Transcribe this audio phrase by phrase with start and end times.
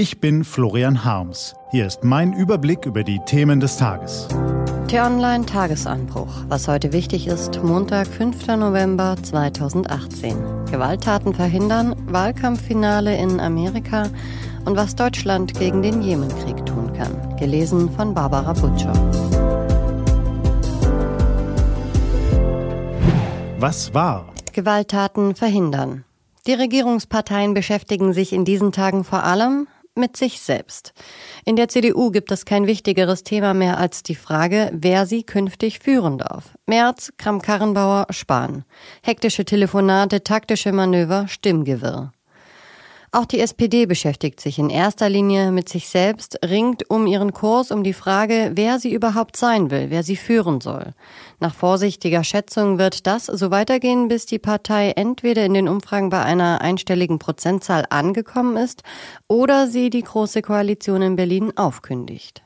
[0.00, 1.54] Ich bin Florian Harms.
[1.72, 4.28] Hier ist mein Überblick über die Themen des Tages.
[4.88, 6.46] T-Online Tagesanbruch.
[6.48, 8.46] Was heute wichtig ist, Montag, 5.
[8.46, 10.64] November 2018.
[10.70, 14.08] Gewalttaten verhindern, Wahlkampffinale in Amerika
[14.64, 17.36] und was Deutschland gegen den Jemenkrieg tun kann.
[17.36, 18.94] Gelesen von Barbara Butcher.
[23.58, 24.32] Was war?
[24.54, 26.06] Gewalttaten verhindern.
[26.46, 29.66] Die Regierungsparteien beschäftigen sich in diesen Tagen vor allem
[30.00, 30.92] mit sich selbst.
[31.44, 35.78] In der CDU gibt es kein wichtigeres Thema mehr als die Frage, wer sie künftig
[35.78, 36.54] führen darf.
[36.66, 38.64] Merz, Kram-Karrenbauer, Spahn.
[39.02, 42.12] Hektische Telefonate, taktische Manöver, Stimmgewirr.
[43.12, 47.72] Auch die SPD beschäftigt sich in erster Linie mit sich selbst, ringt um ihren Kurs
[47.72, 50.92] um die Frage, wer sie überhaupt sein will, wer sie führen soll.
[51.40, 56.22] Nach vorsichtiger Schätzung wird das so weitergehen, bis die Partei entweder in den Umfragen bei
[56.22, 58.84] einer einstelligen Prozentzahl angekommen ist
[59.26, 62.44] oder sie die Große Koalition in Berlin aufkündigt.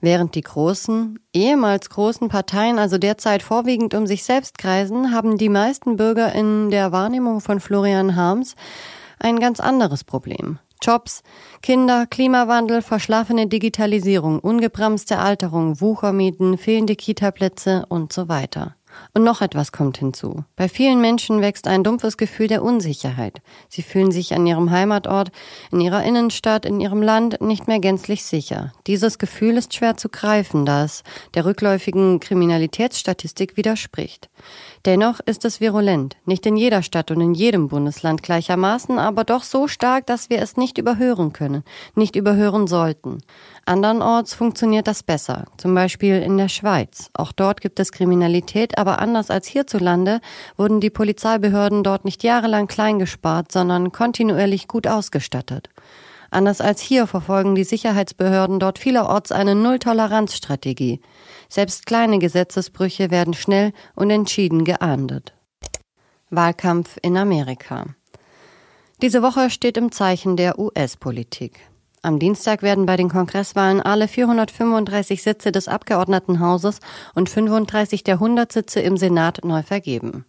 [0.00, 5.48] Während die großen, ehemals großen Parteien also derzeit vorwiegend um sich selbst kreisen, haben die
[5.48, 8.54] meisten Bürger in der Wahrnehmung von Florian Harms
[9.18, 10.58] ein ganz anderes Problem.
[10.80, 11.22] Jobs,
[11.60, 18.77] Kinder, Klimawandel, verschlafene Digitalisierung, ungebremste Alterung, Wuchermieten, fehlende Kitaplätze und so weiter.
[19.14, 20.44] Und noch etwas kommt hinzu.
[20.56, 23.40] Bei vielen Menschen wächst ein dumpfes Gefühl der Unsicherheit.
[23.68, 25.30] Sie fühlen sich an ihrem Heimatort,
[25.72, 28.72] in ihrer Innenstadt, in ihrem Land nicht mehr gänzlich sicher.
[28.86, 31.02] Dieses Gefühl ist schwer zu greifen, da es
[31.34, 34.28] der rückläufigen Kriminalitätsstatistik widerspricht.
[34.84, 39.42] Dennoch ist es virulent, nicht in jeder Stadt und in jedem Bundesland gleichermaßen, aber doch
[39.42, 43.18] so stark, dass wir es nicht überhören können, nicht überhören sollten.
[43.66, 47.10] Andernorts funktioniert das besser, zum Beispiel in der Schweiz.
[47.12, 50.20] Auch dort gibt es Kriminalität, aber anders als hierzulande
[50.56, 55.68] wurden die Polizeibehörden dort nicht jahrelang klein gespart, sondern kontinuierlich gut ausgestattet.
[56.30, 61.00] Anders als hier verfolgen die Sicherheitsbehörden dort vielerorts eine Null-Toleranz-Strategie.
[61.48, 65.34] Selbst kleine Gesetzesbrüche werden schnell und entschieden geahndet.
[66.30, 67.86] Wahlkampf in Amerika.
[69.00, 71.60] Diese Woche steht im Zeichen der US-Politik.
[72.02, 76.78] Am Dienstag werden bei den Kongresswahlen alle 435 Sitze des Abgeordnetenhauses
[77.14, 80.24] und 35 der 100 Sitze im Senat neu vergeben.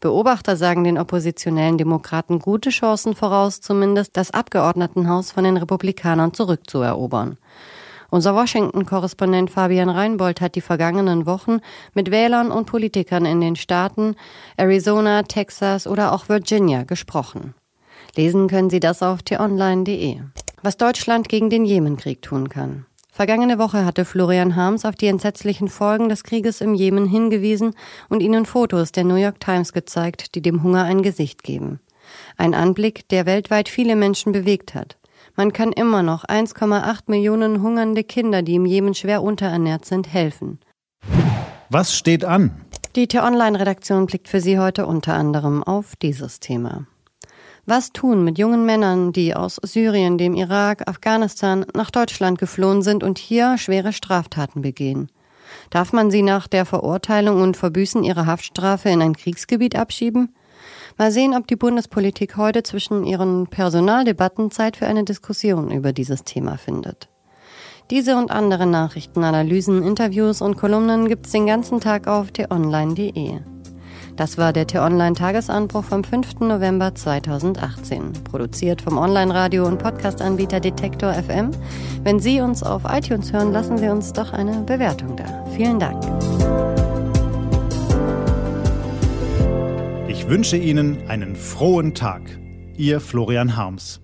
[0.00, 7.38] Beobachter sagen den oppositionellen Demokraten gute Chancen voraus, zumindest das Abgeordnetenhaus von den Republikanern zurückzuerobern.
[8.10, 11.60] Unser Washington-Korrespondent Fabian Reinbold hat die vergangenen Wochen
[11.94, 14.14] mit Wählern und Politikern in den Staaten
[14.56, 17.54] Arizona, Texas oder auch Virginia gesprochen.
[18.14, 20.20] Lesen können Sie das auf t-online.de.
[20.64, 22.86] Was Deutschland gegen den Jemenkrieg tun kann.
[23.12, 27.74] Vergangene Woche hatte Florian Harms auf die entsetzlichen Folgen des Krieges im Jemen hingewiesen
[28.08, 31.80] und ihnen Fotos der New York Times gezeigt, die dem Hunger ein Gesicht geben.
[32.38, 34.96] Ein Anblick, der weltweit viele Menschen bewegt hat.
[35.36, 40.60] Man kann immer noch 1,8 Millionen hungernde Kinder, die im Jemen schwer unterernährt sind, helfen.
[41.68, 42.62] Was steht an?
[42.96, 46.86] Die T-Online-Redaktion blickt für Sie heute unter anderem auf dieses Thema.
[47.66, 53.02] Was tun mit jungen Männern, die aus Syrien, dem Irak, Afghanistan nach Deutschland geflohen sind
[53.02, 55.10] und hier schwere Straftaten begehen?
[55.70, 60.34] Darf man sie nach der Verurteilung und Verbüßen ihrer Haftstrafe in ein Kriegsgebiet abschieben?
[60.98, 66.24] Mal sehen, ob die Bundespolitik heute zwischen ihren Personaldebatten Zeit für eine Diskussion über dieses
[66.24, 67.08] Thema findet.
[67.90, 73.53] Diese und andere Nachrichten, Analysen, Interviews und Kolumnen gibt's den ganzen Tag auf t-online.de.
[74.16, 76.40] Das war der T-Online-Tagesanbruch vom 5.
[76.40, 78.12] November 2018.
[78.22, 81.50] Produziert vom Online-Radio- und Podcast-Anbieter Detektor FM.
[82.04, 85.44] Wenn Sie uns auf iTunes hören, lassen Sie uns doch eine Bewertung da.
[85.56, 86.00] Vielen Dank.
[90.06, 92.22] Ich wünsche Ihnen einen frohen Tag.
[92.76, 94.03] Ihr Florian Harms.